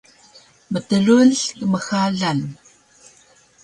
mtrul 0.71 1.29
kmxalan 1.69 2.39